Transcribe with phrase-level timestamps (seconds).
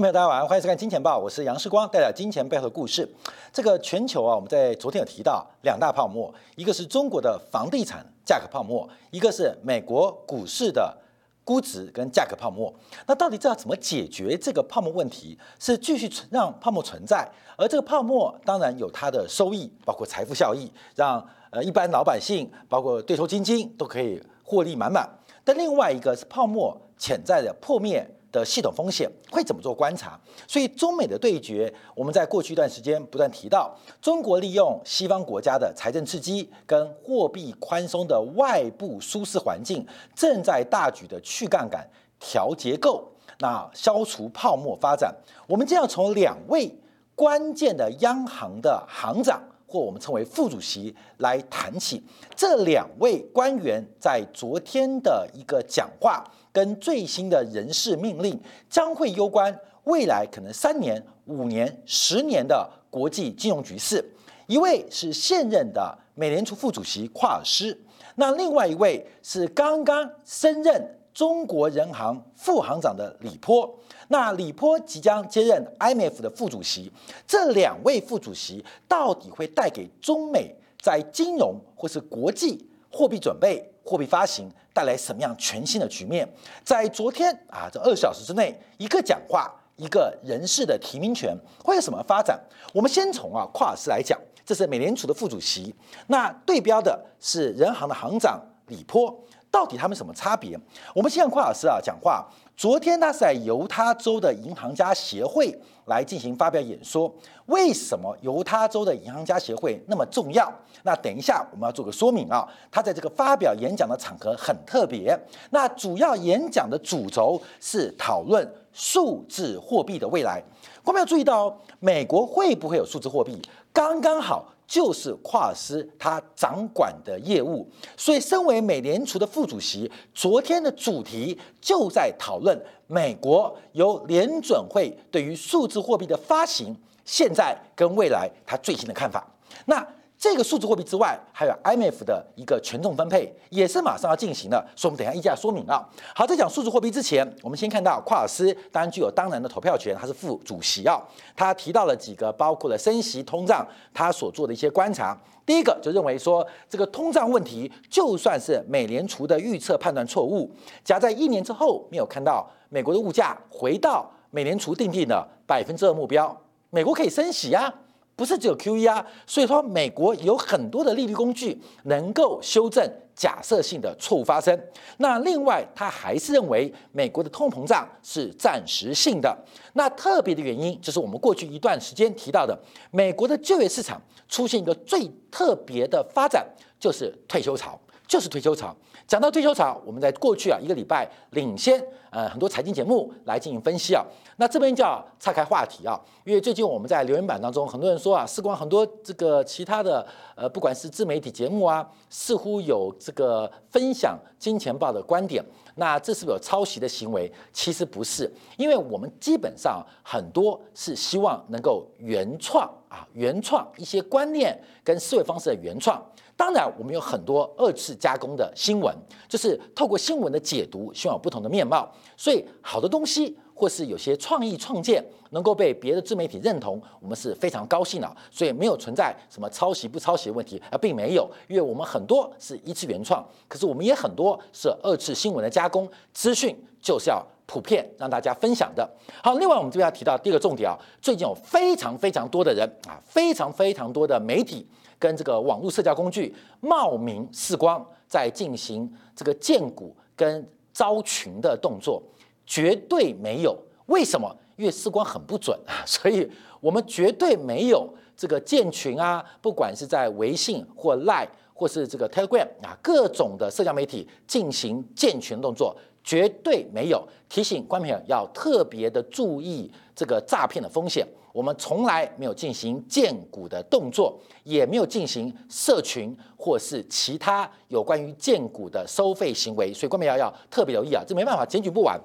[0.00, 3.06] 朋友大家晚上欢迎收看《金钱报》，我是杨世光，带来金钱背后的故事。
[3.52, 10.96] 这个全球啊，我们在昨天有提到两大泡沫，一个是中国的房地产价格泡沫，一个是美国股市的
[11.44, 12.72] 估值跟价格泡沫。
[13.06, 15.38] 那到底这要怎么解决这个泡沫问题？
[15.58, 25.06] 是继续存让泡沫存在，而这个泡沫当然有它的收益，包括财富效益，让呃一般老百姓，包括对头基金都可以获利满满。
[25.44, 28.10] 但另外一个是泡沫潜在的破灭。
[28.32, 30.18] 的系统风险会怎么做观察？
[30.46, 45.14] 所以中美的对决，我们在过去一段时间不断提到，中国利用西方国家的财政刺激跟货币宽松的外部舒适环境，正在大举的去杠杆、调结构，那消除泡沫发展。
[45.46, 46.72] 我们将要从两位
[47.14, 49.42] 关键的央行的行长。
[49.70, 52.02] 或我们称为副主席来谈起
[52.34, 58.36] 这两位官员在昨天的一个讲话，跟最新的人事命令，
[58.68, 64.04] 将会攸关未来可能三年、五年、十年的国际金融局势。
[64.48, 67.80] 一位是现任的美联储副主席夸尔斯，
[68.16, 73.70] 那另外一位是刚刚升任中国人行副行长的李波。
[74.08, 76.90] 那李波即将接任 IMF 的副主席，
[77.26, 86.26] 这两位副主席到底会带给中美在金融或是国际货币准备、货币发行带来什么样全新的局面？
[86.64, 92.40] 在昨天啊，这二小时之内，一个讲话，一个人事的提名权会有什么发展？
[92.72, 95.74] 我们先从啊夸尔斯来讲，这是美联储的副主席，
[96.06, 99.14] 那对标的是人行的行长李波，
[99.50, 100.58] 到底他们什么差别？
[100.94, 102.26] 我们先让夸老师啊讲话。
[102.56, 105.50] 昨天他是在犹他州的银行家协会
[105.86, 107.10] 来进行发表演说。
[107.46, 110.52] 为什么犹他州的银行家协会那么重要？
[110.82, 112.46] 那等一下我们要做个说明啊。
[112.70, 115.18] 他在这个发表演讲的场合很特别。
[115.50, 120.40] 那主要演讲的主轴是讨论数字货币的未来。
[120.84, 123.40] 我们要注意到，美国会不会有数字货币？
[123.72, 124.44] 刚刚好。
[124.70, 136.72] 就是夸尔斯他掌管的业务，所以身为美联储的副主席，昨天的主题就在讨论美国由联准会对于数字货币的发行，
[137.04, 139.26] 现在跟未来他最新的看法。
[139.66, 139.84] 那。
[140.20, 145.82] 这个数字货币之外，还有 IMF 的一个权重分配，也是马上要进行的，所以我们等下一下说明啊。
[146.14, 151.00] 好，在讲数字货币之前，我们先看到夸尔斯当然具有当然的投票权，他是副主席啊。
[151.34, 155.18] 他提到了几个，包括了升息、通胀，他所做的一些观察。
[155.46, 160.54] 第一个就认为说，这个通胀问题，就算是美联储的预测判断错误，
[160.84, 166.38] 夹在一年之后没有看到美国的物价回到美联储定定的百分之二目标，
[166.68, 167.72] 美国可以升息啊。
[168.20, 172.86] 不是只有 Q E 啊，所以说美国有很多的利率工具能够修正
[173.16, 174.54] 假设性的错误发生。
[174.98, 179.34] 那另外，他还是认为美国的通膨胀是暂时性的。
[179.72, 182.54] 那特别的原因就是我们过去一段时间提到的，
[182.90, 183.98] 美国的就业市场
[184.28, 186.46] 出现一个最特别的发展，
[186.78, 187.80] 就是退休潮。
[188.10, 188.74] 就是退休潮。
[189.06, 194.04] 讲到退休潮，我们在过去啊一个礼拜领先呃很多财经节目来进行分析啊。
[194.36, 200.04] 那这边叫岔开话题啊，因为最近我们在留言板当中，很多人说啊，事关很多这个其他的
[200.34, 205.44] 呃不管是自媒体节目啊，似乎有这个分享金钱豹的观点，
[205.76, 207.32] 那这是不是有抄袭的行为？
[207.52, 216.04] 其实不是，因为我们基本上很多是希望能够原创啊，原创一些观念跟思维方式的原创。
[216.40, 218.96] 当然，我们有很多二次加工的新闻，
[219.28, 221.86] 就是透过新闻的解读，希望有不同的面貌。
[222.16, 228.16] 所以，好的东西或是有些创意创建能够被别的自媒体认同，我们是非常高兴的。
[228.30, 235.86] 所以，没有存在什么抄袭不抄袭的问题，而并没有，因为我们很多是一次原创，可是我们也很多是二次新闻的加工。
[236.14, 238.88] 资讯就是要普遍让大家分享的。
[239.22, 244.66] 好，另外我们这边要提到第二个重点啊，最近有非常非常多的人啊，非常非常多的媒体。
[245.00, 252.00] 跟这个网络社交工具冒名视光，在进行这个建股跟招群的动作，
[252.46, 253.58] 绝对没有。
[253.86, 254.32] 为什么？
[254.56, 256.30] 因为视光很不准啊， 所以
[256.60, 265.74] 我们绝对没有这个建群啊，不管是在微信或 Line 或是这个 Telegram 啊，各种的社交媒体进行建群动作，
[266.04, 267.02] 绝对没有。
[267.30, 269.70] 提醒观众朋友要特别的注意
[270.00, 271.06] 这个诈骗的风险。
[271.30, 281.04] 我们从来没有进行荐股的动作，也没有进行社群或是其他有关于荐股的收费行为，所以观众要要特别留意啊！
[281.06, 282.00] 这没办法，检举不完，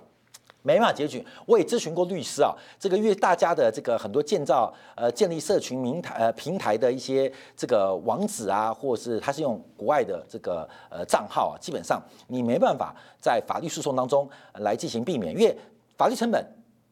[0.62, 1.26] 没办法检举。
[1.46, 15.58] 我也咨询过律师啊，这个因为大家的这个很多建造呃建立社群平台呃平台的一些这个网址啊，或是他是用国外的这个呃账号啊，基本上你没办法在法律诉讼当中来进行避免，因为
[15.98, 16.46] 法律成本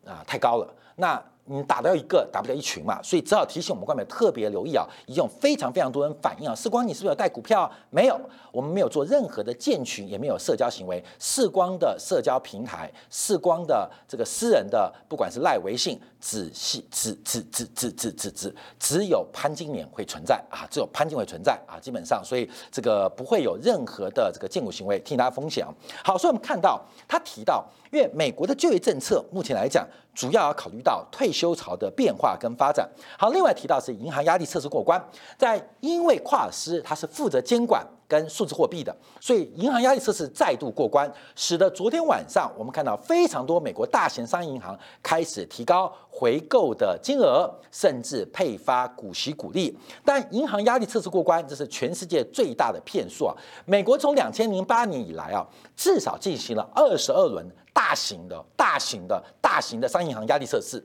[0.04, 0.74] 啊太高了。
[0.96, 1.24] 那。
[1.46, 7.70] 你打掉一个，打不掉一群嘛，所以只好提醒我们观众特别留意啊，已经有非常非常多人反映啊，世光你是不是有带股票？
[7.90, 8.18] 没有，
[8.50, 11.04] 我们没有做任何的建群，也没有社交行为。
[11.20, 25.68] 世光的社交平台，世光的这个私人的，不管是赖微信，只系只只只只只只只只有潘金莲会存在啊，只有潘金会存在啊，基本上，所以这个不会有任何的这个建股行为，替大家风险。
[26.02, 29.86] 好，所以我们看到他提到，因为美国的就业政策目前来讲。
[30.16, 32.88] 主要要考虑到退休潮的变化跟发展。
[33.18, 35.04] 好，另外提到是银行压力测试过关，
[35.40, 49.78] 在因为跨尔斯他是负责监管跟数字货币的，所以银行压力测试再度过关，使得昨天晚上我们看到非常多美国大型商业银行开始提高回购的金额，甚至配发股息股利。
[50.06, 53.36] 但银行压力测试过关，这是全世界最大的骗术啊！
[53.66, 55.46] 美国从两千零八年以来啊，
[55.76, 57.46] 至少进行了二十二轮。
[57.76, 60.84] 大型的、大型的、大型的商业银行压力测试，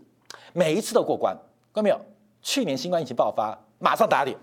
[0.54, 1.34] 每一次都过关，
[1.72, 2.00] 看到没有？
[2.40, 4.36] 去年新冠疫情爆发，马上打脸，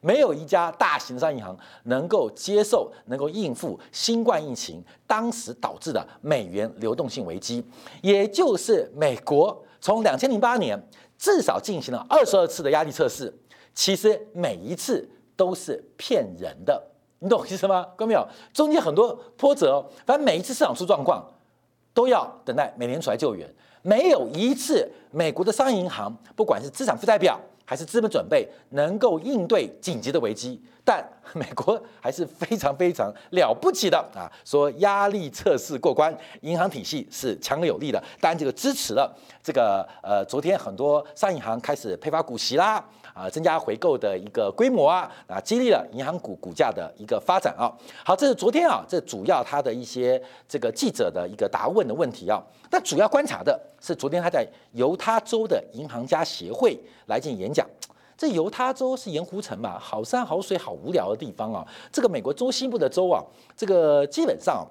[0.00, 7.64] 没有一家大型商业银行能够接受、能够应付新冠疫情当时导致的美元流动性危机。
[8.02, 10.80] 也就是美国从两千零八年
[11.16, 13.32] 至少进行了二十二次的压力测试，
[13.74, 16.82] 其实每一次都是骗人的，
[17.18, 17.86] 你懂意思吗？
[17.96, 18.26] 各位没有？
[18.52, 21.24] 中间很多波折，反正每一次市场出状况。
[21.94, 23.52] 都要等待美联储来救援，
[23.88, 30.60] 没有一次美国的商业银行，不管是资产负债表还是资本准备，能够应对紧急的危机。
[30.84, 31.02] 但
[31.34, 34.28] 美国还是非常非常了不起的啊！
[34.44, 38.02] 说压力测试过关，银行体系是强有力的。
[38.20, 42.82] 当然，这个支持了这个呃，昨天很多商业银行开始配发股息啦。
[43.18, 47.66] 啊，增加回购的一个规模啊，啊，激励了银行股股价的一个发展啊。
[48.04, 52.40] 好，这是昨天啊，这主要他的一些这个记者的一个答问的问题啊。
[52.70, 57.66] 但主要观察的是，昨天他在犹他州的银行家协会来进行演讲。
[58.16, 61.66] 这犹他州是盐湖城嘛，好山好水好无聊的地方啊。
[61.90, 63.20] 这个美国中西部的州啊，
[63.56, 64.64] 这个基本上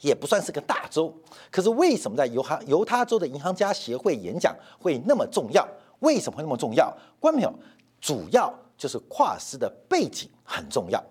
[0.00, 1.12] 也不算是个大州。
[1.50, 5.66] 可是为什么在犹哈犹他州的银行家协会演讲会那么重要？
[6.00, 6.90] 为什么会那么重要？
[7.20, 7.54] 关没有？
[8.00, 11.02] 主要就是跨斯的背景很重要。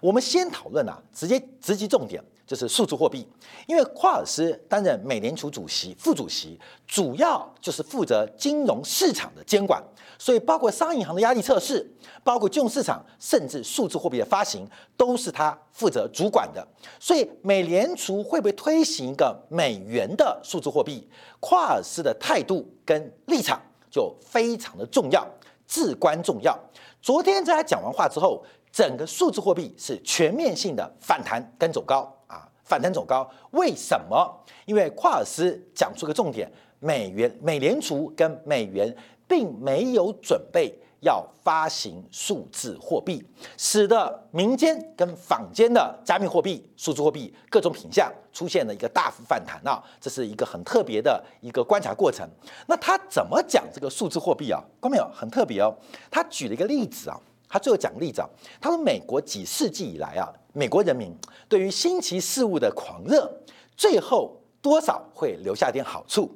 [0.00, 3.26] 我们先讨论啊，直接直击重点，就是数字货币。
[3.68, 9.80] 因为夸尔斯担任美联储主席、副主席，主要就是负责金融市场的监管，
[10.18, 11.88] 所以包括商业银行的压力测试，
[12.24, 16.66] 包括金融市场，甚至数字货币的发行，都是他负责主管的。
[16.98, 21.08] 所以美联储会不会推行一个美元的数字货币？
[21.38, 25.24] 夸尔斯的态度跟立场就非常的重要。
[25.66, 26.58] 至关重要。
[27.00, 33.28] 昨天在他讲完话之后，整个数字货币是全面性的反弹跟走高啊，反弹走高。
[33.52, 34.44] 为什么？
[34.66, 38.94] 因为夸尔斯讲出个重点：美元、美联储跟美元
[39.28, 40.72] 并没有准备。
[41.02, 43.22] 要发行数字货币，
[43.56, 49.82] 使得民间跟坊间的加密货币、数字货币各种品相出现了一个大幅反弹啊！
[50.00, 52.28] 这是一个很特别的一个观察过程。
[52.68, 54.62] 那他怎么讲这个数字货币啊？
[54.80, 55.10] 看没有？
[55.12, 55.76] 很特别哦。
[56.08, 58.28] 他举了一个例子啊，他最后讲例子啊，
[58.60, 61.12] 他说美国几世纪以来啊，美国人民
[61.48, 63.28] 对于新奇事物的狂热，
[63.76, 66.30] 最后多少会留下点好处。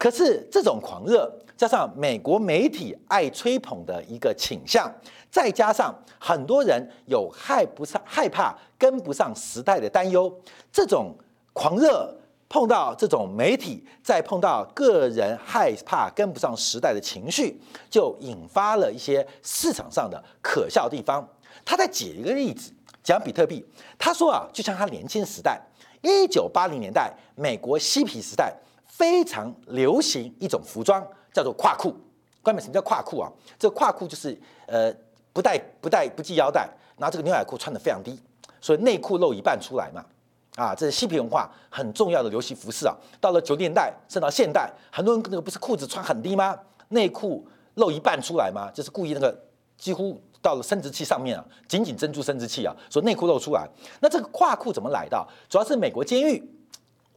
[0.00, 1.30] 可是这种狂热。
[1.58, 4.90] 加上美国媒体爱吹捧的一个倾向，
[5.30, 10.34] 再加上很多人有害不上、害怕跟不上时代的担忧，
[10.72, 11.14] 这种
[11.52, 12.10] 狂热
[12.48, 21.22] 碰到这种媒体，再碰到个人害怕跟不上时代的情绪，就引发了一些市场上的可笑地方。
[21.62, 23.62] 他在举一个例子，讲比特币。
[23.98, 25.60] 他说啊，就像他年轻时代，
[26.00, 28.56] 一九八零年代美国嬉皮时代
[29.00, 31.02] 非常流行一种服装。
[31.32, 31.94] 叫做跨裤，
[32.42, 33.30] 关门什么叫跨裤啊？
[33.56, 34.92] 这个胯裤就是呃
[35.32, 38.18] 不带不带不系腰带，拿这个牛仔裤穿的非常低，
[38.60, 40.04] 所以内裤露一半出来嘛。
[40.56, 42.96] 啊，这是嬉皮文化很重要的流行服饰啊。
[43.20, 46.58] 到了九十年代，甚至到现代，很多人那个不是裤子穿很低吗？
[46.88, 48.68] 内裤露一半出来吗？
[48.74, 49.32] 就是故意那个
[49.78, 53.68] 几乎到了生殖器上面啊，紧紧珍珠生殖器啊，所以内裤露出来。
[54.00, 55.24] 那这个胯裤怎么来的？
[55.48, 56.42] 主要是美国监狱。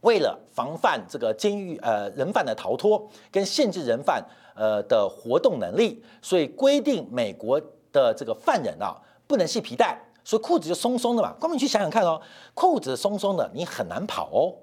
[0.04, 4.22] 为了防范这个监狱呃人犯的逃脱，跟限制人犯
[4.54, 8.94] 呃的活动能力，所以规定美国的这个犯人啊
[9.26, 11.34] 不能系皮带，所以裤子就松松的嘛。
[11.40, 12.20] 光明去想想看哦，
[12.52, 14.54] 裤子松松的，你很难跑哦。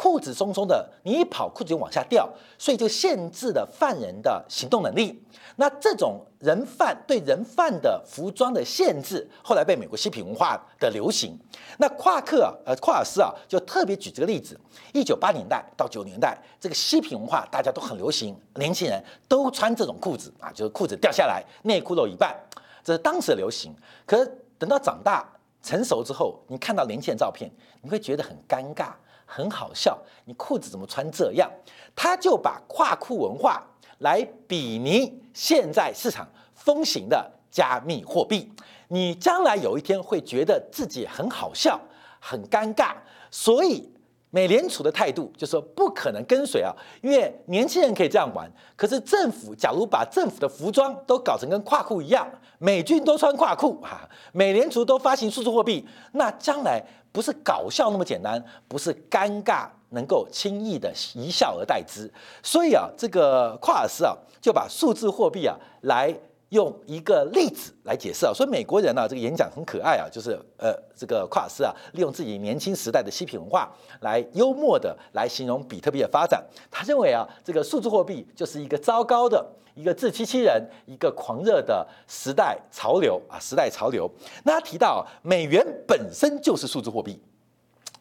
[0.00, 2.26] 裤子松松的，你一跑裤子就往下掉，
[2.56, 5.22] 所以就限制了犯人的行动能力。
[5.56, 11.38] 那这种人犯对人犯的服装的限制，后来被美国嬉皮文化的流行。
[11.76, 14.58] 那夸克，呃，夸尔斯啊，就特别举这个例子：
[14.94, 22.34] 一九八年代到九年代，这个嬉皮文化大家都很流行，年轻人都穿这种裤子啊，就是裤子掉下来，内裤露一半，
[22.82, 23.76] 这是当时的流行。
[24.06, 25.30] 可是等到长大
[25.62, 27.50] 成熟之后，你看到年轻人照片，
[27.82, 28.92] 你会觉得很尴尬。
[29.32, 31.48] 很好笑，你裤子怎么穿这样？
[31.94, 33.64] 他就把跨裤文化
[33.98, 38.50] 来比拟现在市场风行的加密货币。
[38.88, 41.80] 你将来有一天会觉得自己很好笑、
[42.18, 42.94] 很尴尬，
[43.30, 43.88] 所以
[44.30, 46.72] 美联储的态度就是说不可能跟随啊，
[47.02, 56.82] 因为年轻人可以这样玩，可是政府假如把政府的服装都搞成跟跨裤一样，美军都穿跨裤啊，美联储都发行数字货币，那将来。
[57.12, 62.08] 不是搞笑那么简单，不是尴尬能够轻易的一笑而代之。
[62.40, 66.16] 所以啊，这个夸尔斯啊就把数字货币啊来
[66.50, 68.32] 用一个例子来解释啊。
[68.32, 73.68] 所以美国人呢这个演讲很可爱啊，就是呃这个夸尔斯啊利用自己年轻时代的嬉皮文化
[74.02, 76.40] 来幽默的来形容比特币的发展。
[76.70, 79.44] 他认为啊这个数字货币就是一个糟糕的。
[79.76, 84.10] 一个自欺欺人、一个狂热的时代潮流啊，时代潮流。
[84.42, 87.18] 那他提到美元本身就是数字货币，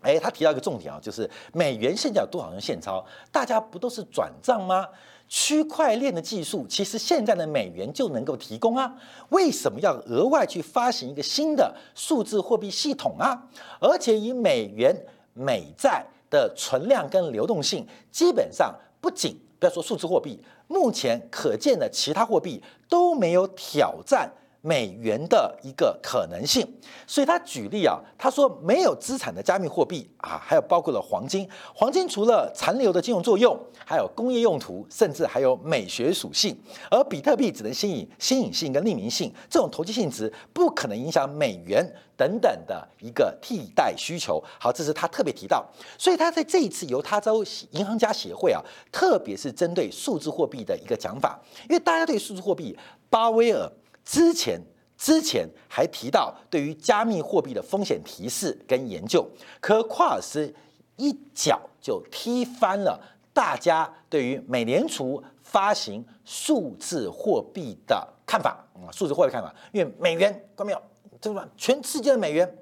[0.02, 3.06] 哎，他提到一个重点啊，就是美元现在有多少人现钞？
[3.32, 4.86] 大家不都是转账吗？
[5.30, 8.94] 区块链的技术其实现在的美元就能够提供啊，
[9.30, 13.48] 为什么要额外去发行一个新的数字货币系统啊？
[13.80, 14.96] 而且以美元
[15.34, 20.44] 美债的存量跟流动性，基本上不仅不要说数字货币。
[20.68, 26.68] 目前可见的其他货币都没有挑战美元的一个可能性，
[27.08, 36.58] 所以他举例啊，他说没有资产的加密货币啊，还有包括了黄金，黄金除了残留的金融作用，还有工业用途，甚至还有美学属性，
[36.92, 41.86] 而比特币只能吸引新颖性跟匿名性，这种投机性质不可能影响美元。
[42.20, 45.66] 等等的一个替代需求，好，这是他特别提到，
[45.98, 48.62] 所以他在这一次犹他州银行家协会啊，
[48.92, 51.40] 特别是针对数字货币的一个讲法，
[51.70, 52.78] 因为大家对数字货币，
[53.10, 53.72] 巴威尔
[54.10, 54.60] 之前
[54.98, 59.24] 之前还提到对于加密货币的风险提示跟研究，
[59.62, 60.52] 可夸尔斯
[60.98, 63.00] 一脚就踢翻了
[63.32, 70.82] 大家对于美联储发行数字货币的看法啊，数字货币看法，因为美元关没有。
[71.22, 71.48] 这个？
[71.56, 72.58] 全世界的美元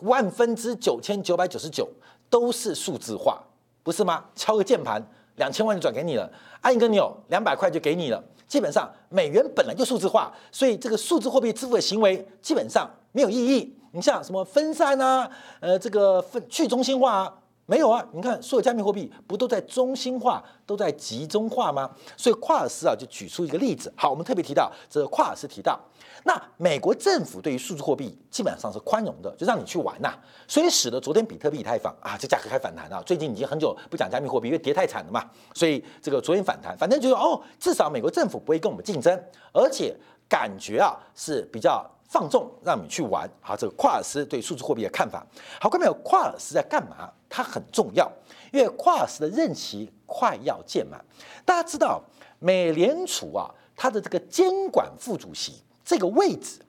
[0.00, 1.86] 万分之九千九百九十九
[2.30, 3.42] 都是数字化，
[3.82, 4.24] 不是吗？
[4.34, 5.02] 敲个键盘，
[5.36, 6.26] 两千万就转给你了；
[6.62, 8.24] 按一个钮，两百块就给你了。
[8.48, 13.76] 基本上美元本来就数字化，所以这个数字货币支付的行为基本上没有意义。
[13.92, 17.34] 你像什么分散啊，呃，这个分去中心化啊。
[17.70, 21.90] 没有啊，你看所有加密货币不都在中心化、都在集中化吗？
[22.16, 23.92] 所以夸尔斯啊就举出一个例子。
[23.94, 25.78] 好，我们特别提到这个夸尔斯提到，
[26.24, 30.14] 那美国政府对于数字货币基本上是宽容的，就让你去玩呐。
[30.46, 33.02] 所以使得昨天比特币以太坊啊，这价格开反弹啊。
[33.04, 35.22] 最近已经很久不讲加密货币，因为跌太惨了嘛。
[35.54, 39.22] 所以这个昨天反弹，反正就是哦，至少美国政府不会跟我们竞争，
[39.52, 39.94] 而且
[40.26, 41.86] 感觉啊是比较。
[42.10, 45.22] 放纵让你去玩，好，这个夸尔斯对数字货币的看法。
[45.60, 47.06] 好，各位朋友，夸尔斯在干嘛？
[47.28, 48.10] 他很重要，
[48.52, 51.04] 因为夸尔斯的任期快要届满。
[51.44, 52.02] 大家知道，
[52.38, 56.60] 美联储啊，它的这个监管副主席这个位置，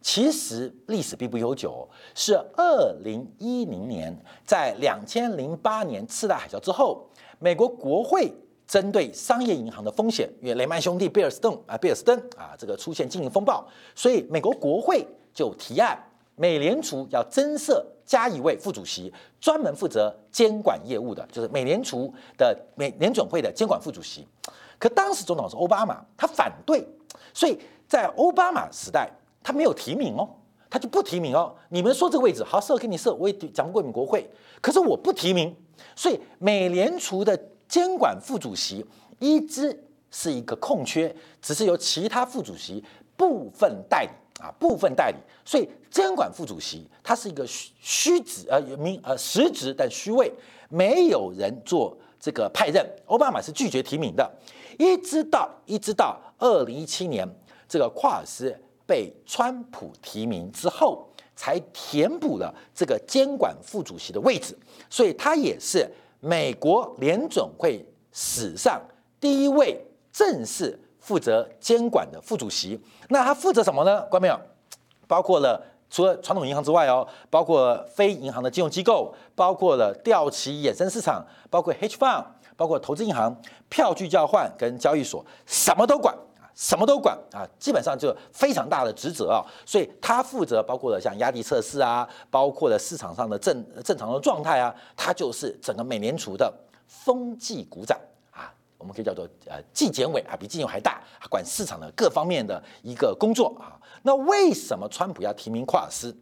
[0.00, 8.32] 其实历史并不悠久，是二零一零年在两千零八年次贷海啸之后，美国国会。
[8.70, 16.00] 针对商业银行的风险，因为雷曼兄弟、贝尔斯顿啊、贝尔斯登啊，这个出现经营风暴，所以美国国会就提案，
[16.40, 24.26] 美联储要增设加一位副主席，专门负责监管业务的，就是美联储的美联准会的监管副主席。
[24.78, 26.82] 可当时总统是奥巴马，他反对，
[27.34, 29.10] 所以在奥巴马时代，
[29.42, 30.26] 他没有提名哦，
[30.70, 31.54] 他就不提名哦。
[31.68, 34.28] 你们说这个位置好设给你设，我也讲过你们国会，
[34.62, 35.54] 可是我不提名，
[35.94, 37.38] 所以美联储的。
[37.70, 38.84] 监管副主席
[39.20, 39.80] 一直
[40.10, 42.84] 是一个空缺，只是由其他副主席
[43.16, 45.16] 部分代理啊，部分代理。
[45.44, 50.32] 所以监管副主席他是一个虚虚职，呃，名呃实职但虚位，
[50.68, 52.84] 没有人做这个派任。
[53.06, 54.30] 奥巴马是拒绝提名的，
[54.78, 57.28] 一直到一直到二零一七年，
[57.68, 58.56] 这个夸尔斯
[58.86, 64.56] 被川普提名之后，才填补了这个监管副主席的位置。
[64.88, 65.88] 所以他也是。
[66.22, 67.82] 美国联准会
[68.12, 68.78] 史上
[69.18, 69.82] 第一位
[70.12, 70.78] 正式
[71.10, 74.00] 负责监管的副主席，那他负责什么呢？
[74.02, 74.40] 关没有？
[75.08, 82.24] 包括了除了传统银行之外哦，包括非银行的金融机构，包括了调期衍生市场，包括 hedge fund，
[82.56, 83.36] 包括投资银行、
[83.68, 89.42] 票据交换跟交易所，什么都管啊，什么都管啊，基本上就非常大的职责啊。
[89.66, 96.54] 所以他负责包括了像压力测试啊，包括了市场上的正正常的状态啊，他就是整个美联储的
[96.86, 97.98] 风纪股长。
[98.80, 103.78] 我们可以叫做呃纪检委啊，比纪检委还大，管市场的各方面的一个工作啊。
[104.02, 106.12] 那为什么川普要提名夸尔斯？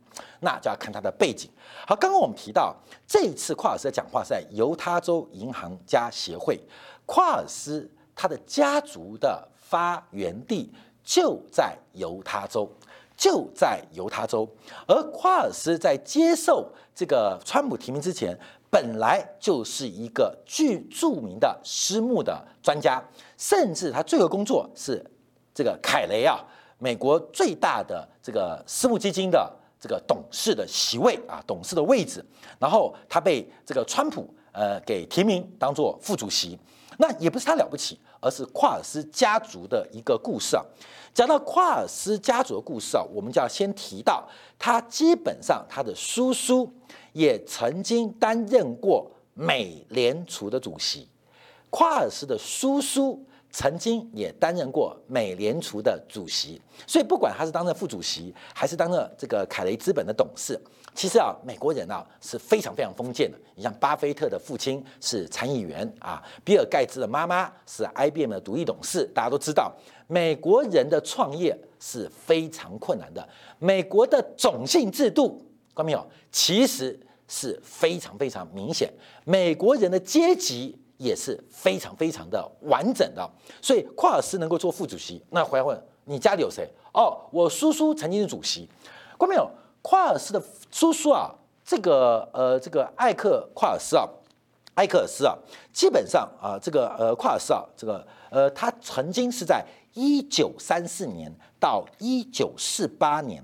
[0.41, 1.49] 那就要看他的背景。
[1.87, 6.61] 好，刚刚我们提到这一次夸尔斯的讲话是在犹他州银行家协会，
[7.07, 10.71] 夸尔斯他的家族的发源地
[11.03, 12.71] 就在犹他州。
[13.17, 14.49] 就在犹他州，
[14.87, 18.39] 而夸尔斯在接受这个川普提名之前，
[18.71, 23.03] 本来就是一个巨著名的私募的专家，
[23.37, 25.05] 甚至他最后工作是
[25.55, 26.39] 这个凯雷啊，
[26.79, 32.25] 美国最大的这个私募基金的这个董事的席位啊，董事的位置，
[32.59, 36.59] 然后他被这个川普呃给提名当做副主席，
[36.99, 40.65] 那也不是他了不起，而是夸尔斯家族的一个故事啊。
[41.15, 46.71] 讲到夸尔斯家族的故事啊，我们就要先提到他基本上他的叔叔
[47.19, 51.09] 也曾经担任过美联储的主席，
[51.69, 53.21] 夸尔斯的叔叔
[53.51, 60.57] 曾经也担任过美联储的主席，所以不管他是当任副主席还是当任这个凯雷资本的董事。
[60.95, 63.37] 其实啊，美国人啊是非常非常封建的。
[63.57, 69.05] 你像巴菲特的父亲是参议员啊，比尔盖茨的妈妈是 IBM 的独立董事。
[69.13, 69.75] 大家都知道，
[70.07, 73.29] 美国人的创业是非常困难的。
[73.59, 75.45] 美国的种姓制度，
[75.75, 76.07] 看到没有？
[76.31, 78.93] 其实是非常非常明显。
[79.25, 83.31] 美国人的阶级也是非常非常的完整的。
[83.63, 86.69] 所以，夸尔斯能够做副主席，那回来问你家里有谁？
[86.93, 88.69] 哦，我叔叔曾经是主席，
[89.19, 89.49] 看到没有？
[89.81, 90.43] 夸尔斯的
[90.73, 91.33] 叔叔啊，
[91.65, 94.05] 这个呃，这个艾克夸尔斯啊，
[94.75, 95.37] 艾克尔斯啊，
[95.73, 99.65] 基本上啊，这个呃，夸尔斯啊，这个呃，他曾经是在
[99.95, 103.43] 一九三四年到一九四八年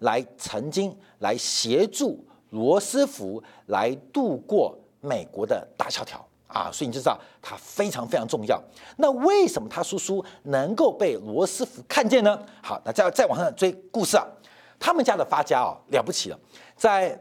[0.00, 8.58] 来曾经来协助罗斯福来度过美国的大萧条啊，所以你就知道他非常非常重要。
[8.96, 12.40] 那为什么他叔叔能够被罗斯福看见呢？
[12.62, 14.26] 好，那再再往上追故事啊。
[14.80, 16.38] 他们家的发家哦了不起了，
[16.76, 17.20] 在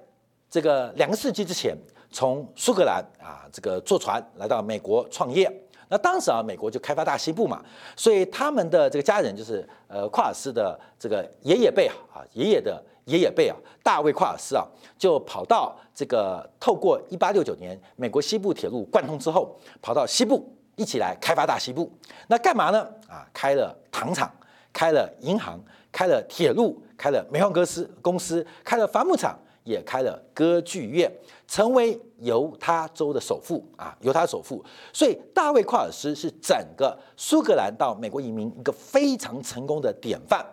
[0.49, 1.75] 这个两个世纪之前，
[2.11, 5.51] 从苏格兰啊这个坐船来到美国创业。
[5.89, 7.63] 那当时啊，美国就开发大西部嘛，
[7.95, 14.63] 所以他们的这个家人就是呃夸尔斯的这个爷爷辈啊啊爷爷的爷爷辈啊，大卫夸尔斯啊，
[14.97, 21.91] 就跑到这个透过一八六九年美国西部铁路贯通之后，跑到西部一起来开发大西部。
[22.27, 22.87] 那干嘛呢？
[23.09, 24.31] 啊，开了糖厂，
[24.71, 25.59] 开了银行，
[25.91, 26.81] 开了铁路。
[26.97, 31.07] 开了煤矿公司，公司开了伐木厂，也开了歌剧院，
[31.47, 34.65] 成为犹他州的首富啊，犹他首富。
[34.91, 40.43] 所以大卫·夸尔斯是整个苏格兰到美国移民一个非常成功的典范。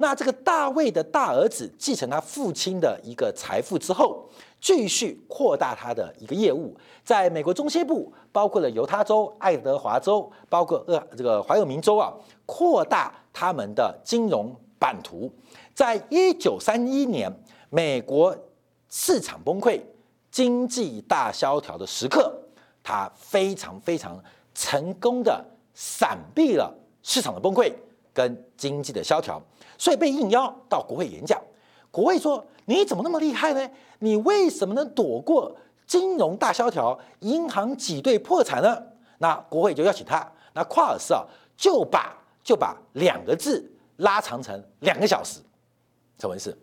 [0.00, 4.26] 那这个大卫的大儿子继承他父亲的一个财富之后，
[4.58, 12.10] 继续扩大他的一个业务，在美国中西部，包括了犹他州、爱德华州，包括呃这个怀俄明州啊，
[12.46, 15.30] 扩大他们的金融版图。
[15.74, 17.30] 在一九三一年，
[17.68, 18.34] 美国
[18.88, 19.78] 市场崩溃、
[20.30, 22.34] 经济大萧条的时刻，
[22.82, 24.18] 他非常非常
[24.54, 27.70] 成功的闪避了市场的崩溃
[28.12, 29.40] 跟经济的萧条，
[29.78, 31.40] 所以被应邀到国会演讲。
[31.90, 33.70] 国会说：“你怎么那么厉害呢？
[33.98, 35.54] 你为什么能躲过
[35.86, 38.80] 金融大萧条、银行挤兑破产呢？”
[39.18, 40.26] 那国会就邀请他。
[40.52, 41.24] 那夸尔斯啊，
[41.56, 45.40] 就把就把两个字拉长成两个小时。
[46.16, 46.56] 怎么回事？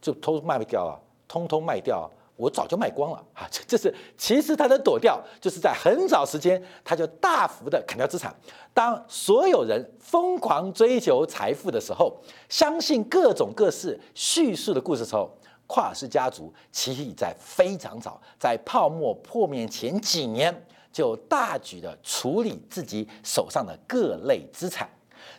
[0.00, 0.94] 就偷卖掉啊，
[1.26, 3.46] 通通卖掉，我早就卖光了啊！
[3.50, 8.34] 这这是其实他的躲掉，就是在很早时间他就大幅的砍掉资产。
[8.72, 12.16] 当所有人疯狂追求财富的时候，
[12.48, 15.28] 相信各种各式叙述的故事的时候，
[15.66, 24.88] 夸尔斯家族其实已在非常早，在泡沫破灭前几年就大举的处理自己手上的各类资产。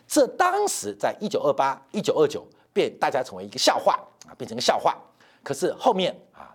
[0.06, 2.46] 这当时在一九二八、一九二九。
[2.72, 4.96] 变大家成为一个笑话啊，变成个笑话。
[5.42, 6.54] 可是后面啊，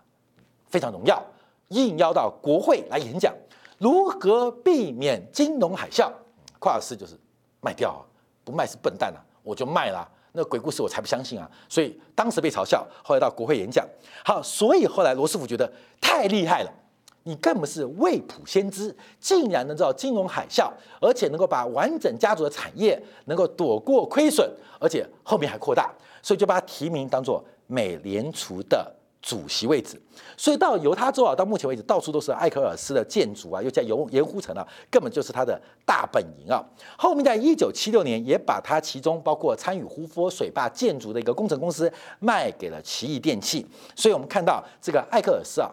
[0.76, 1.24] 非常荣耀，
[1.70, 3.34] 应邀到国会来演讲，
[3.78, 6.12] 如何避免金融海啸？
[6.60, 7.18] 夸尔斯就是
[7.62, 8.04] 卖掉啊，
[8.44, 10.06] 不卖是笨蛋啊，我就卖了。
[10.34, 11.50] 那鬼故事我才不相信啊！
[11.70, 13.88] 所以当时被嘲笑，后来到国会演讲。
[14.26, 16.74] 好，所以后来罗斯福觉得太厉害了，
[17.24, 24.46] 你更不是未卜先知，竟然能知道金融海啸，而且能够把完整家族的产业能够躲过亏损，
[24.78, 25.90] 而且后面还扩大。
[26.22, 28.95] 所以就把他提名当做美联储的
[29.26, 30.00] 主席位置。
[30.38, 36.64] 所以到犹他州啊，到目前为止，到处都是艾克尔斯的建筑啊，又在盐盐湖城啊，根本就是他的大本营啊。
[36.96, 43.66] 后面在一九七六年，也把他其中包括参与胡佛水坝建筑的一个工程公司卖给了奇异电器。
[43.96, 45.72] 所以我们看到这个艾克尔斯啊，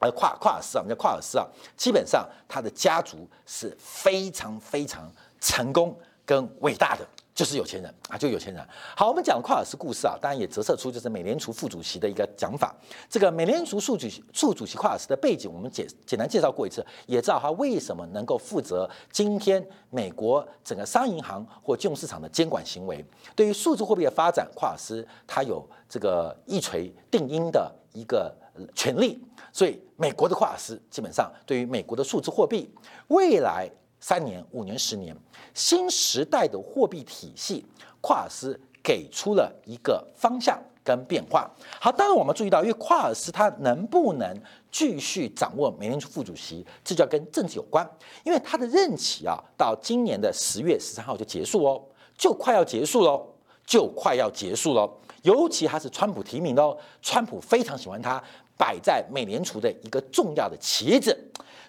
[0.00, 7.06] 呃，夸夸尔斯啊，我们叫夸尔斯啊，基本上他的家族是非常非常成功跟伟大的。
[7.34, 8.64] 就是有钱人啊，就有钱人。
[8.96, 12.72] 好，我们讲夸尔斯故事啊，当然也折射出就是美联储副主席的一个讲法。
[13.10, 23.04] 这个美联储副主席、副主席夸尔斯的背景，我们简简单介绍过一次，也知道他为什么能够负责今天美国整个商业银行或金融市场的监管行为。
[23.34, 28.32] 对于数字货币的发展，夸尔斯他有这个一锤定音的一个
[28.76, 29.20] 权利。
[29.52, 32.72] 所以，美国的夸尔斯基本上对于美国的数字货币
[33.08, 33.68] 未来。
[34.06, 35.16] 三年、五年、十年，
[35.54, 37.64] 新时代的货币体系，
[38.02, 41.50] 夸尔斯给出了一个方向跟变化。
[41.80, 44.38] 好，当然我们注意到，因为夸尔斯他能不能
[44.70, 47.90] 继续掌握美联储副主席，这就要跟政治有关。
[48.24, 51.82] 因为他的任期啊，到今年的十月十三号就结束哦，
[52.14, 53.26] 就快要结束喽，
[53.64, 54.98] 就快要结束喽。
[55.22, 58.22] 尤其他是川普提名的哦，川普非常喜欢他，
[58.58, 61.18] 摆在美联储的一个重要的旗子，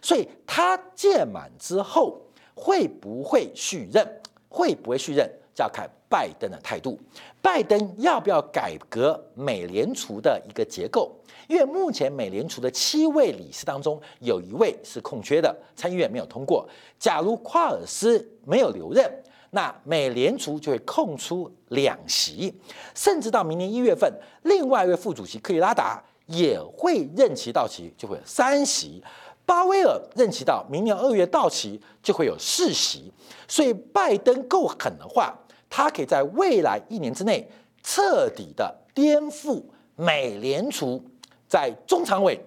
[0.01, 2.23] 所以他届满之后。
[2.55, 4.07] 会不会续任？
[4.49, 6.97] 会不会续任，就要看拜登的态度。
[7.41, 11.13] 拜登要不要改革美联储的一个结构？
[11.47, 16.67] 因为目前美联储的七位理事当中，有一位是空缺的，参议院没有通过。
[16.97, 19.11] 假如夸尔斯没有留任，
[19.51, 22.53] 那美联储就会空出两席，
[22.95, 24.11] 甚至到明年一月份，
[24.43, 29.03] 另外一位副主席克里拉达也会任期到期，就会三席。
[29.45, 33.11] 巴威尔任期到明年二月到期，就会有世袭，
[33.47, 35.37] 所以拜登够狠的话，
[35.69, 37.47] 他可以在未来一年之内
[37.83, 39.61] 彻底的颠覆
[39.95, 41.03] 美联储
[41.47, 42.43] 在中常委、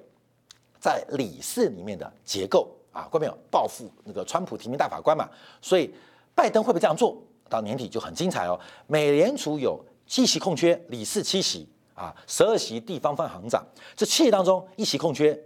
[0.81, 5.29] 在理事里面的结构啊，关没有报复那个川普提名大法官嘛？
[5.63, 5.95] 所以
[6.35, 7.17] 拜登会不会这样做？
[7.49, 8.59] 到年底就很精彩哦。
[8.89, 13.65] 美联储有七席空缺，理事七席啊，十二席地方分行长，
[13.97, 15.39] 这七席当中一席空缺。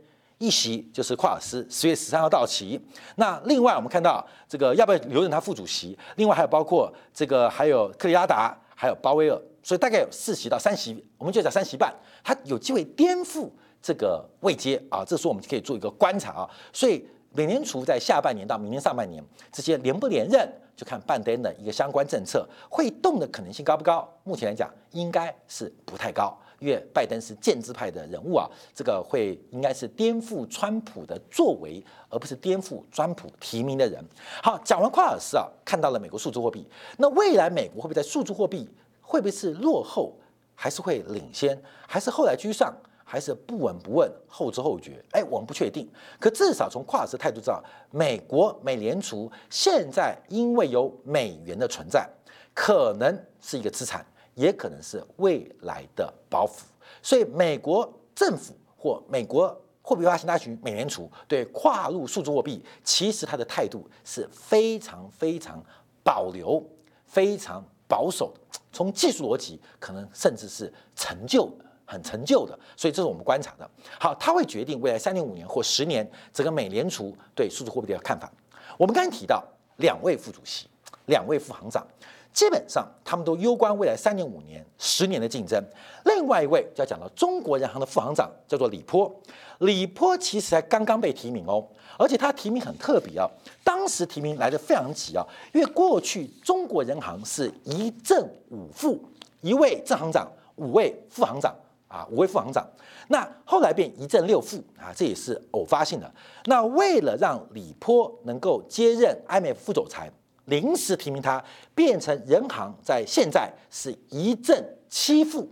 [0.43, 2.81] 一席就是夸尔斯，十月十三号到期。
[3.15, 5.97] 那另外我们看到这个要不要留任他副主席？
[6.17, 13.49] 另外还有包括这个还有克里亚达，还有鲍威尔，所以大概有四席到三席，我们就讲三席半，他有机会颠覆
[13.81, 15.05] 这个位阶啊。
[15.07, 16.51] 这时候我们可以做一个观察啊。
[16.73, 24.13] 所以美联储在下半年到明年上半年这些连不连任，就看拜登的一个相关政策会动的可能性高不高？
[24.25, 26.37] 目前来讲应该是不太高。
[26.63, 34.01] 因为拜登是建制派的人物啊，这个会应该是颠覆川普的作为，而不是颠覆川普提名的人。
[34.41, 36.65] 好，讲完夸尔斯啊，看到了美国数字货币，
[36.97, 38.71] 那未来美国会不会在数字货币
[39.01, 40.17] 会不会是落后，
[40.55, 42.73] 还是会领先，还是后来居上，
[43.03, 45.05] 还是不闻不问，后知后觉？
[45.11, 45.91] 哎，我们不确定。
[46.21, 52.09] 可至少从夸尔斯态度知道，美国美联储现在因为有美元的存在，
[52.55, 54.07] 可能是一个资产。
[54.35, 56.63] 也可能是未来的包袱，
[57.03, 65.63] 所以美国政府或美国货币发行大局美联储对跨入数字货币，其实它的态度是非常非常
[66.03, 66.65] 保留、
[67.05, 68.41] 非常保守的。
[68.73, 71.51] 从技术逻辑，可能甚至是陈旧、
[71.85, 72.59] 很陈旧的。
[72.77, 73.69] 所以这是我们观察的。
[74.01, 78.33] 好，它会决定未来三年、五年或十年整个美联储对数字货币的看法。
[78.79, 79.45] 我们刚才提到
[79.77, 80.69] 两位副主席、
[81.07, 81.87] 两位副行长。
[82.33, 85.63] 基本上，他们都攸关未来三年、五年、十年的竞争。
[86.07, 89.15] 另外一位就要讲到中国人行的副行长，叫做李波。
[89.59, 91.65] 李波其实才刚刚被提名哦，
[91.99, 93.29] 而且他提名很特别啊。
[93.63, 98.99] 当时提名来的非常急啊，因为过去中国人行是一正五副，
[99.43, 101.55] 一位正行长，五位副行长
[101.87, 102.67] 啊，五位副行长。
[103.09, 106.11] 那后来变一正六副啊，这也是偶发性的。
[106.47, 110.11] 那为了让李波能够接任 IMF 副总裁。
[110.47, 111.43] 临时提名他
[111.75, 115.49] 变成人行，在现在是一正七副，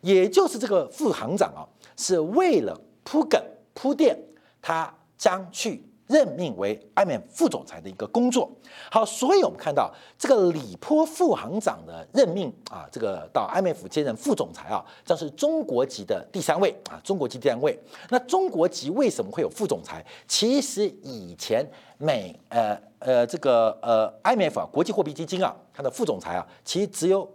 [0.00, 3.42] 也就是这个副行长啊，是为了铺梗
[3.74, 4.16] 铺垫，
[4.62, 8.50] 他将去任命为 IMF 副总裁的一个工作。
[8.90, 17.78] 好，所以我们看到这个李波副行长的任命啊，这个到 IMF 接任副总裁啊，将是中国籍的第三位啊，中国籍第三位。
[18.08, 20.04] 那中国籍为什么会有副总裁？
[20.26, 21.64] 其实以前
[21.98, 22.76] 美呃。
[23.00, 27.32] 呃，这个呃，IMF 啊，国际货币基金啊，它的副总裁啊，其实只有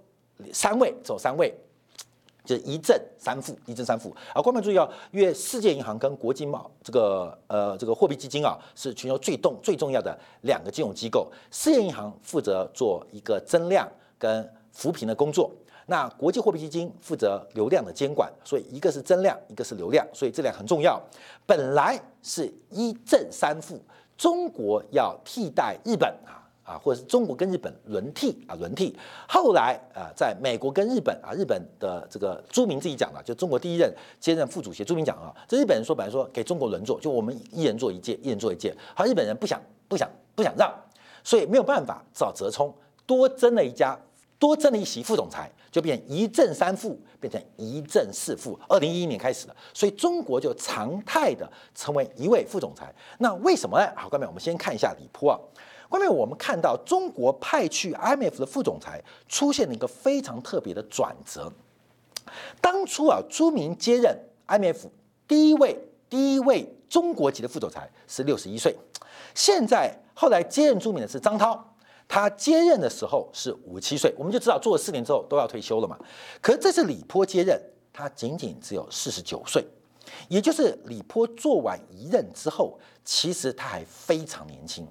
[0.52, 1.58] 三位，只有三位，
[2.44, 4.14] 就是一正三负，一正三负。
[4.34, 11.32] 啊，观众注意啊，因为世界银行跟国际贸这个呃这个货币基金啊，是全球最重最重要的两个金融机构。
[11.52, 15.52] 世界银行负责做一个增量跟扶贫的工作，
[15.86, 21.02] 那国际货币基金负责流量的监管，所以一个是增量，一个是流量，所以这两很重要。
[21.46, 23.80] 本来是一正三负，
[24.18, 28.96] 中国要替代日本啊啊，或者是中国跟日本轮替啊轮替。
[29.28, 40.74] 后来啊，在美国跟日本啊，日本的这个朱明自己讲了，就中国第一任接任副主席朱明讲啊，这日本人说本来说给中国轮做，就我们一人做一届，一人做一届，好，日本人不想不想不想让，
[41.24, 42.74] 所以没有办法找折冲，
[43.06, 44.00] 多增了一家。
[44.40, 48.60] 多增了一席副总裁，就变一正三副，变成一正四副。
[48.68, 52.94] 二零一一年开始的，所以中国就常态的成为一位副总裁。
[53.20, 53.90] 那为什么呢？
[53.96, 55.40] 好，各位，我们先看一下李波啊。
[55.94, 61.54] 后面，我们看到中国派去 IMF 的副总裁出现了一个非常特别的转折。
[62.60, 64.88] 当初啊，朱明接任 IMF
[65.28, 65.78] 第一位
[66.10, 68.76] 第一位中国籍的副总裁是六十一岁，
[69.36, 71.64] 现在后来接任朱明的是张涛。
[72.08, 75.96] 他接任的时候是五十七岁，我们就知道做了四年之后都要退休了嘛。
[76.42, 77.60] 可是这次李波接任，
[77.94, 79.64] 他仅仅只有四十九岁，
[80.28, 84.88] 也就是李波做完一任之后，其实他还非常年轻。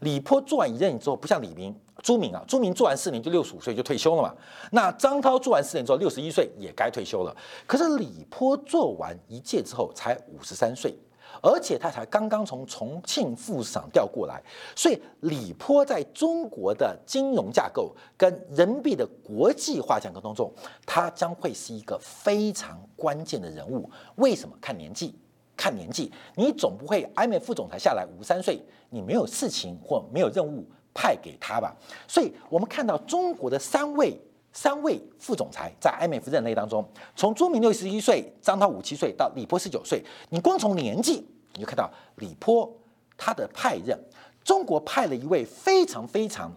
[0.00, 4.34] 李波做完一任之后，不像李明、朱明啊，朱明做完四年就六十五岁就退休了嘛。
[4.72, 7.36] 那张涛做完四年之后六十一岁也该退休了。
[7.66, 10.94] 可是李波做完一届之后才五十三岁。
[11.42, 14.42] 而且他才刚刚从重庆副市长调过来，
[14.74, 20.52] 所以李波在中国的金融架构跟人民币的国际化架构当中，
[20.84, 23.88] 他将会是一个非常关键的人物。
[24.16, 24.54] 为什么？
[24.60, 25.14] 看年纪，
[25.60, 31.76] 看年纪，你总不会 IMF 副总裁下来五十三岁，你没有事情或没有任务派给他吧？
[32.08, 34.18] 所以我们看到中国的三位
[34.54, 36.82] 三位副总裁在 IMF 任内当中，
[37.14, 41.26] 从朱明六十一岁，张涛五七岁到李波十九岁，你光从年纪。
[41.54, 42.72] 你就看到李波
[43.18, 43.98] 他的派任，
[44.42, 46.50] 中国派了一位非常非常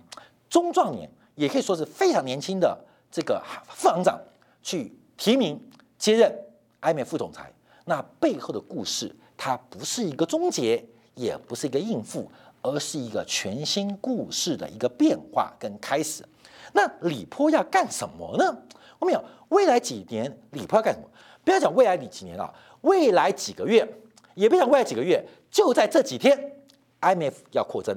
[0.47, 2.79] 中壮年，也可以说是非常年轻的
[3.11, 4.17] 这个副行长
[4.61, 5.59] 去提名
[5.97, 6.31] 接任
[6.81, 7.51] IMF 副总裁。
[7.85, 10.83] 那背后的故事，它不是一个终结，
[11.15, 12.29] 也不是一个应付，
[12.61, 16.23] 而是一个全新故事的一个变化跟开始。
[16.73, 18.57] 那李波要干什么呢？
[18.99, 21.07] 我们有未来几年李波要干什么？
[21.43, 23.87] 不要讲未来几年啊，未来几个月。
[24.35, 26.55] 也别讲未来几个月，就在这几天
[27.01, 27.95] ，IMF 要扩增，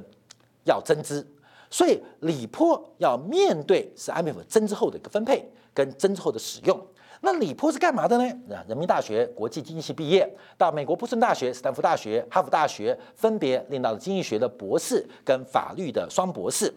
[0.64, 1.26] 要增资，
[1.70, 6.78] 所以李波要面对是 IMF 增资后的一个分配跟增资后的使用。
[7.26, 8.38] 那李波是干嘛的呢？
[8.68, 16.72] 人民大学国际经济系毕业，到美国波士顿大学、斯坦福大学、哈佛大学分别念到了经济学的博士跟法律的双博士。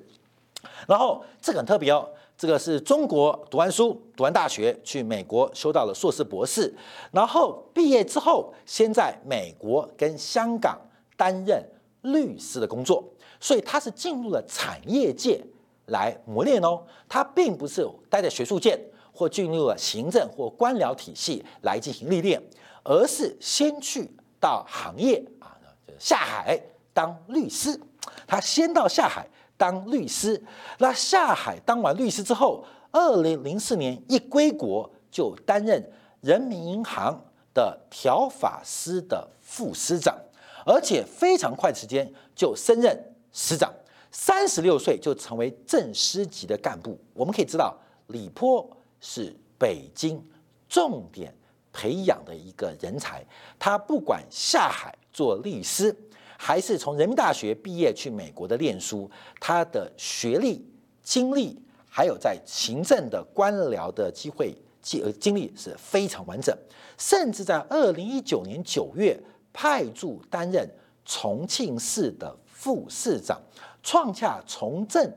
[0.87, 2.09] 然后这个很特别哦。
[2.35, 6.73] 这个是中国读完书，读完大学去美国修到了硕士博士，
[7.11, 10.79] 然后毕业之后，先在美国跟香港
[11.15, 11.63] 担任
[12.01, 13.03] 律师的工作，
[13.39, 15.39] 所以他是进入了产业界
[15.85, 16.81] 来磨练哦。
[17.07, 18.79] 他并不是待在学术界
[19.19, 22.41] 或进入了行政或官僚体系来进行历练，
[22.85, 25.59] 而是先去到行业啊，
[25.97, 26.57] 下海
[26.93, 27.77] 当律师。
[28.25, 29.27] 他先到下海。
[29.57, 30.41] 当律师，
[30.77, 37.21] 那下海当完律师之后，二零零四年一归国就担任人民银行
[37.53, 40.17] 的条法司的副司长，
[40.65, 42.97] 而且非常快时间就升任
[43.33, 43.69] 司长，
[44.13, 46.97] 三十六岁就成为正师级的干部。
[47.13, 47.77] 我们可以知道，
[48.07, 48.65] 李波
[49.01, 50.23] 是北京
[50.67, 51.33] 重点
[51.71, 53.25] 培养的一个人才，
[53.57, 55.95] 他不管下海做律师。
[56.41, 60.65] 还是从人民大学毕业去美国的念书，他的学历、
[61.03, 66.57] 经历，还有在行政的官僚的机会经经历是非常完整。
[66.97, 70.65] 甚至在二零一九年九月派驻担任
[71.03, 73.37] 重庆市的副市长，
[73.83, 75.13] 创下重镇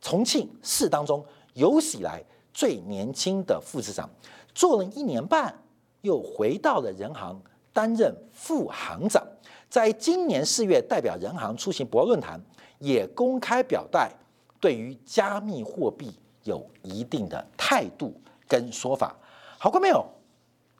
[0.00, 2.20] 重庆市当中有史以来
[2.58, 4.10] 最年轻的副市长。
[4.52, 5.56] 做了一年半，
[6.00, 7.40] 又回到了人行
[7.72, 9.24] 担任副行长。
[9.70, 12.40] 在今年四月，代表人行出席博论坛，
[12.80, 14.10] 也公开表态，
[14.58, 18.12] 对于加密货币有一定的态度
[18.48, 19.14] 跟说法。
[19.56, 20.04] 好过没有？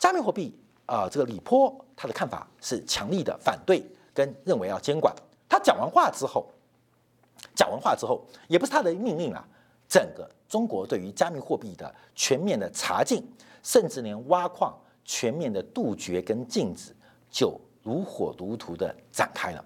[0.00, 0.52] 加密货币
[0.84, 5.14] 啊，这个李波他的看法是强力的反对，跟认为要监管。
[5.48, 6.44] 他讲完话之后，
[7.54, 9.46] 讲完话之后，也不是他的命令啊，
[9.88, 13.27] 整个中国对于加密货币的全面的查禁，
[13.62, 16.94] 甚至连挖矿全面的杜绝跟禁止，
[17.31, 17.61] 就。
[17.85, 19.64] 如火如荼的展开了，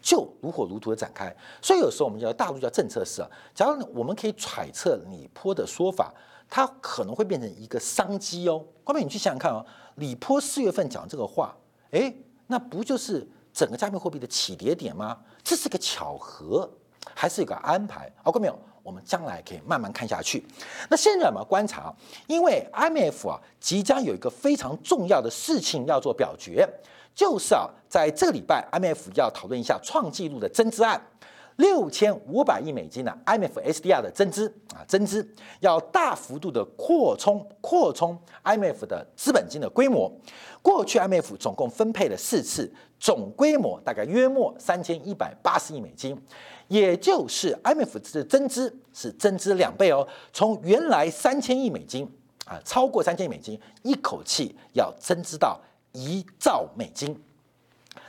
[0.00, 1.36] 就如火如荼的展开。
[1.60, 3.28] 所以有时候我们叫大陆叫政策市啊。
[3.54, 6.14] 假如我们可以揣测李波的说法，
[6.48, 8.64] 它可能会变成一个商机哦。
[8.84, 9.62] 关妹，你去想想看哦，
[9.96, 11.54] 李波四月份讲这个话，
[11.90, 12.14] 哎，
[12.46, 15.18] 那不就是整个加密货币的起跌点吗？
[15.42, 16.70] 这是个巧合，
[17.14, 18.10] 还是一个安排？
[18.22, 18.58] 好，关没有？
[18.82, 20.44] 我们将来可以慢慢看下去。
[20.88, 21.94] 那现在我们观察，
[22.26, 26.68] 因为 IMF 啊即将有一个非常重要的事情要做表决，
[27.14, 31.00] 就是啊在这个礼拜，IMF 要讨论一下创纪录的增资案。
[31.56, 40.08] 六千五百亿美金的 IMF SDR 的增资啊，增资要大幅度的扩充扩充 IMF 的资本金的规模。
[40.62, 46.16] 过去 IMF 总共分配了四次，总规模大概约莫三千一百八十亿美金，
[46.68, 52.08] 也就是 IMF 的增资是增资两倍哦，从原来三千亿美金
[52.44, 55.60] 啊，超过三千亿美金，一口气要增资到
[55.92, 57.18] 一兆美金。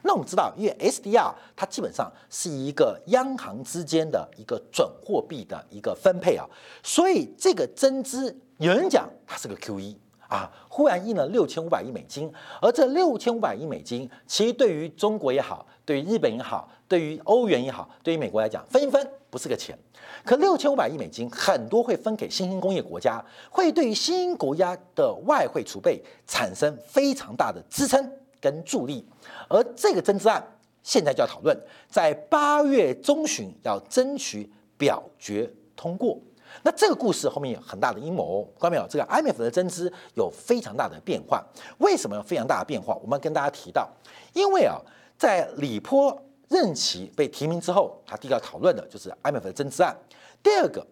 [0.03, 6.45] 那我们知道，因为 SDR 它基本上是一个央行之间的一个准货币的一个分配啊，
[6.83, 9.95] 所以这个增资有人讲它是个 QE
[10.27, 19.77] 啊，忽然印了六千五百亿美金，而这六千五百亿美金其实对于中国也好，对于日本也好，对于欧元也好，对于美国来讲分一分不是个钱，
[20.25, 28.11] 可六千五百亿美金很多会分给新兴工业国家，会对于新兴国家的外汇储备产生非常大的支撑。
[28.41, 29.05] 跟助力，
[29.49, 30.41] 而这个增资案
[30.81, 31.53] 现在就要讨论，
[31.89, 36.17] 在八月中旬要争取表决通过。
[36.63, 38.87] 那这个故事后面有很大的阴谋，看到没有？
[38.87, 41.45] 这个 IMF 的增资有非常大的变化。
[41.79, 42.95] 为什么有非常大的变化？
[43.01, 43.89] 我们跟大家提到，
[44.31, 44.79] 因为啊，
[45.17, 46.17] 在里坡
[46.49, 49.95] 任期被提名之后，他第一个讨论的就是 IMF 的增资案。
[50.43, 50.85] 第二个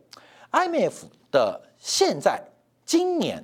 [0.52, 2.42] ，IMF 的现在
[2.86, 3.44] 今年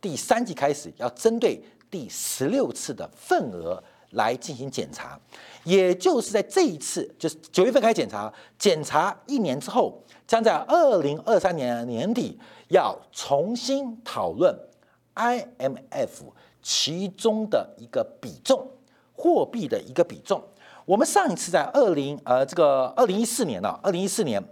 [0.00, 1.62] 第三季开始要针对。
[1.90, 5.16] 第十六次的份额来进行检查，
[5.62, 14.52] 也就是在这一次，就是九月份开始检查，检查一年之后，将在二零二三年年底要重新讨论
[15.14, 16.24] IMF
[16.60, 18.68] 其中的一个比重，
[19.12, 20.42] 货币的一个比重。
[20.84, 24.42] 我们上一次在二零呃这个二零一四年呢，二零一四年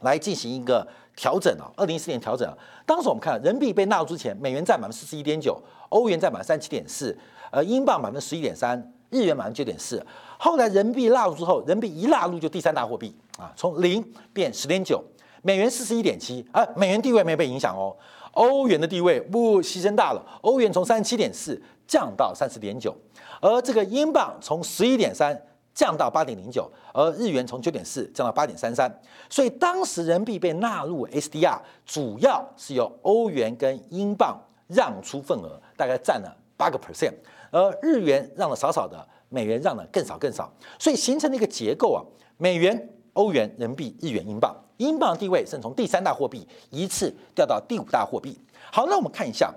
[0.00, 0.86] 来进行一个。
[1.18, 2.48] 调整啊，二零一四年调整，
[2.86, 7.18] 当时我们看人民币被纳入之前，美元占百分之四十一点九，欧元占百分之三十七点四，
[7.50, 10.00] 呃，英镑百分之十一点三，日元百分之九点四。
[10.38, 14.00] 后来人民币纳入之后，人民币一纳入就第三大货币啊，从零
[14.32, 15.02] 变十点九，
[15.42, 17.96] 美元四十一点七，啊，美元地位没有被影响哦，
[18.34, 22.94] 欧元的地位不牺牲大了，欧元从三十七点四降到三十点九，
[23.40, 25.36] 而这个英镑从十一点三。
[25.74, 28.92] 降到八点零九，而日元从九点四降到八点三三，
[29.30, 37.12] 所以当时人民币被纳入 SDR，主要是由欧元跟英镑让出份额，大概占了八个 percent，
[37.52, 42.02] 而日元让了少少的，美元让了更少更少，所以形成了一个结构啊，
[42.38, 48.36] 美元、欧元、人民币、日元、英镑，英镑地位是从第三大货币一次掉到第五大货币。
[48.72, 49.54] 好，那我们看一下，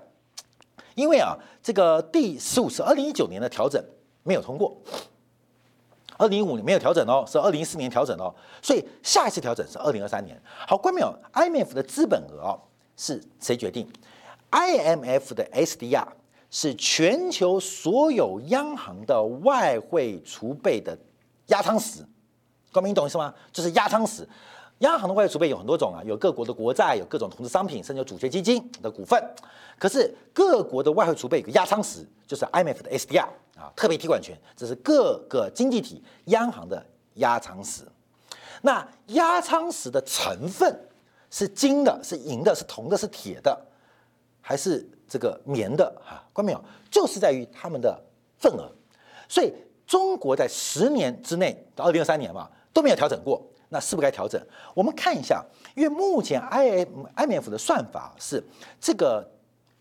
[0.94, 3.82] 因为啊，这个第十五次二零一九年的调整
[4.22, 4.76] 没有通过。
[6.18, 10.40] 二零一五年没有调整哦，是二零一四年调整哦，所以下一次调整是二零二三年。
[10.44, 12.60] 好，关没有？IMF 的资本额哦
[12.96, 13.90] 是谁决定
[14.50, 16.06] ？IMF 的 SDR
[16.50, 20.96] 是全球所有央行的外汇储备的
[21.46, 22.06] 压舱石。
[22.70, 23.34] 关明，你懂意思吗？
[23.50, 24.28] 就是压舱石。
[24.82, 29.22] 央行的外汇储备有很多种啊，有各国的国债，有各种投资商品，甚至有主权基金的股份。
[29.78, 33.26] 可是各国的外汇储备有个压舱石，就是 IMF 的 SDR。
[33.54, 36.84] 啊，特别提款权，这是各个经济体央行的
[37.16, 37.84] 压舱石。
[38.62, 40.88] 那压舱石的成分
[41.30, 43.56] 是金的、是银的、是铜的、是铁的，
[44.40, 45.84] 还是这个棉的？
[46.02, 46.64] 哈，关没有？
[46.90, 48.02] 就是在于他们的
[48.38, 48.72] 份额。
[49.28, 49.52] 所以
[49.86, 54.40] 中国在十年之内到二零二三年嘛都没有调整过，那是不是该调整？
[54.74, 58.40] 我们看一下，因为目前 I M I M F 的算法是
[58.78, 59.26] 这个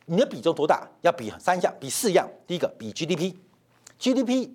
[0.05, 0.87] 你的比重多大？
[1.01, 2.27] 要比三样，比四样。
[2.47, 3.37] 第一个比 G D P。
[3.99, 4.49] GDP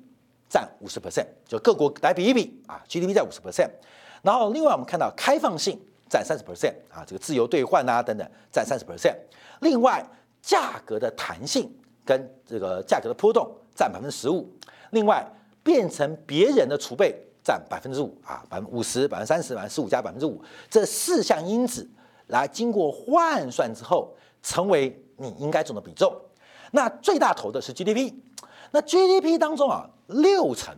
[0.48, 3.70] 占五十 percent，就各国来比一比啊，GDP 占五十 percent，
[4.22, 9.14] 然后另外我们看到开放性占三十 percent 啊，这个自由兑换啊等等占三十 percent，
[9.60, 10.04] 另外
[10.42, 11.72] 价格的弹性
[12.04, 14.52] 跟这个价格的波动占百分之十五，
[14.90, 15.24] 另外
[15.62, 21.88] 变成别人的储备占百分之五啊，百分五十、百分之三十、百分之十五加百分之五这四项因子
[22.26, 24.12] 来经过换算之后，
[24.42, 26.12] 成为你应该中的比重。
[26.72, 28.12] 那最大头的是 GDP。
[28.72, 30.74] 那 GDP 当中啊，六成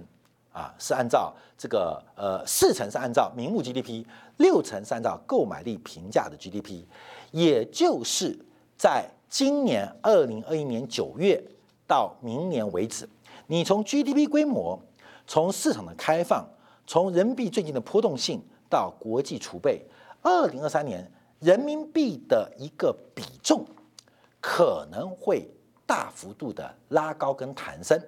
[0.53, 4.05] 啊是按照这个呃四成是按照名目 GDP，
[4.37, 6.85] 六成是按照购买力评价的 GDP，
[7.31, 8.39] 也就是
[8.77, 11.43] 在今年二零二一年九月
[11.87, 13.09] 到明年为止，
[13.47, 14.79] 你从 GDP 规模、
[15.27, 16.47] 从市场的开放、
[16.89, 19.85] 从人民币最近的波动性到国际储备，
[20.23, 21.09] 二零二三年
[21.39, 23.65] 人民币的一个比重
[24.41, 25.47] 可能会。
[25.89, 27.99] 大幅度的拉高跟弹升，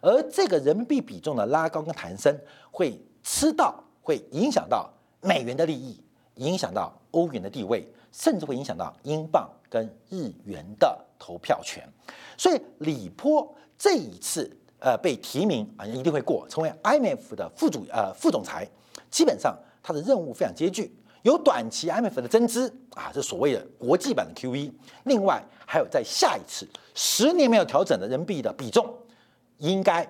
[0.00, 2.34] 而这个人民币比重的拉高跟弹升，
[2.70, 6.02] 会吃到，会影响到美元的利益，
[6.36, 11.86] 影响到欧元的地位，甚至会影响到英镑跟日元的投票权。
[12.38, 14.50] 所以李波这一次
[14.80, 18.68] 呃被提名啊，一定会过，成为 IMF 的副主呃副总裁。
[19.10, 24.70] 基本上他的任务非常艰巨，有短期 IMF 的增资啊，这所谓的国际版的 QE。
[25.04, 28.92] 另外还有在下一次十年没有调整的人民币的比重，
[29.58, 30.06] 应该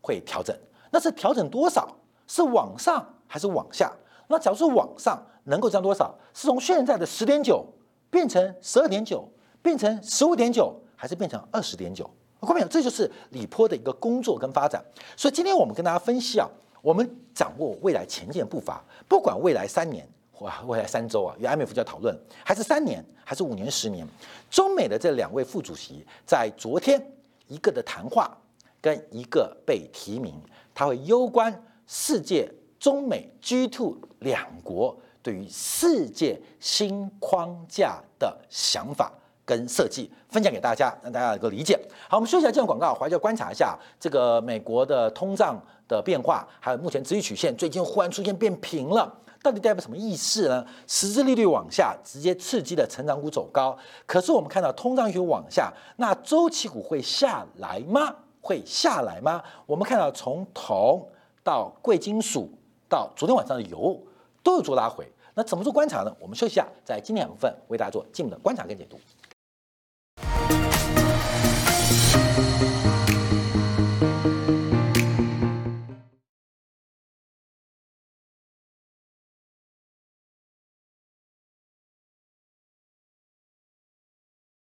[0.00, 0.56] 会调整。
[0.90, 1.96] 那是调整多少？
[2.26, 3.92] 是往上还是往下？
[4.28, 6.14] 那假如是往上，能够降多少？
[6.34, 7.64] 是从现在的十点九
[8.10, 9.28] 变成十二点九，
[9.62, 12.08] 变成十五点九，还是变成二十点九？
[12.40, 14.82] 各位朋友，这就是李波的一个工作跟发展。
[15.16, 16.48] 所以今天我们跟大家分析啊，
[16.80, 24.06] 我们掌握未来前进的步伐，不管未来三年或未来三周啊，与 IMF 在讨论，还是三年，还是五年、十年，
[24.50, 27.00] 中美的这两位副主席在昨天
[27.46, 28.36] 一个的谈话
[28.80, 30.34] 跟一个被提名，
[30.74, 32.50] 他会攸关世界。
[32.78, 39.12] 中美 G two 两国对于世界新框架的想法
[39.50, 41.76] 跟设计，分享给大家，让大家能够理解。
[42.08, 50.64] 好，我们休息一下，进入广告，回来就观察一下这个美国的通胀的变化，还有目前殖利曲线最近忽然出现变平了，到底代表什么意思呢？
[50.86, 53.76] 实质利率往下，直接刺激了成长股走高。
[54.06, 58.14] 可是我们看到通胀又往下，那周期股会下来吗？
[58.40, 59.42] 会下来吗？
[59.66, 61.04] 我们看到从铜
[61.42, 62.48] 到贵金属。
[62.88, 63.96] 到昨天晚上的油
[64.42, 66.12] 都有做拉回，那怎么做观察呢？
[66.18, 68.98] 我们休息一下，在今天两部分为大家做进一步的观察跟解读。